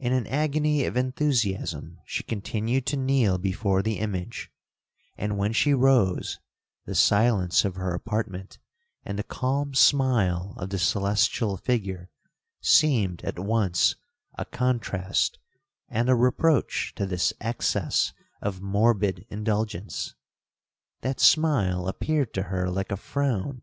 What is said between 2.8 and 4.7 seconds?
to kneel before the image;